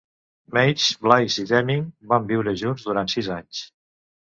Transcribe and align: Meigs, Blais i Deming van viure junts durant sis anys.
Meigs, 0.55 0.85
Blais 1.07 1.37
i 1.43 1.45
Deming 1.51 1.85
van 2.15 2.27
viure 2.33 2.57
junts 2.65 2.89
durant 2.91 3.15
sis 3.17 3.33
anys. 3.39 3.65